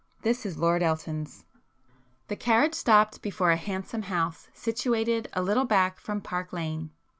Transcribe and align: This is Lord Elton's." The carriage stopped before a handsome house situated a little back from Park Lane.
This 0.23 0.47
is 0.47 0.57
Lord 0.57 0.81
Elton's." 0.81 1.45
The 2.27 2.35
carriage 2.35 2.73
stopped 2.73 3.21
before 3.21 3.51
a 3.51 3.55
handsome 3.55 4.01
house 4.01 4.49
situated 4.51 5.29
a 5.33 5.43
little 5.43 5.65
back 5.65 5.99
from 5.99 6.21
Park 6.21 6.51
Lane. 6.51 6.89